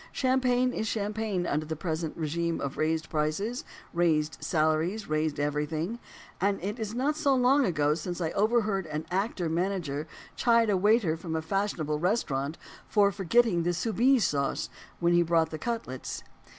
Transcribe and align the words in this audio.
Champagne 0.11 0.73
is 0.73 0.87
champagne 0.87 1.45
under 1.45 1.67
the 1.67 1.75
present 1.75 2.17
regime 2.17 2.59
of 2.59 2.75
raised 2.75 3.07
prices, 3.07 3.63
raised 3.93 4.35
salaries, 4.43 5.07
raised 5.07 5.39
everything; 5.39 5.99
and 6.41 6.59
it 6.63 6.79
is 6.79 6.95
not 6.95 7.15
so 7.15 7.35
long 7.35 7.71
since 7.95 8.19
I 8.19 8.31
overheard 8.31 8.87
an 8.87 9.05
actor 9.11 9.47
manager 9.47 10.07
chide 10.35 10.71
a 10.71 10.75
waiter 10.75 11.15
from 11.17 11.35
a 11.35 11.41
fashionable 11.43 11.99
restaurant, 11.99 12.57
for 12.87 13.11
forgetting 13.11 13.61
the 13.61 13.73
Soubise 13.75 14.23
sauce, 14.25 14.69
when 14.99 15.13
he 15.13 15.21
brought 15.21 15.51
the 15.51 15.59
cutlets. 15.59 16.23